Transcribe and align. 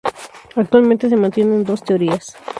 Actualmente 0.55 1.09
se 1.09 1.15
mantiene 1.15 1.63
dos 1.63 1.83
teorías. 1.83 2.35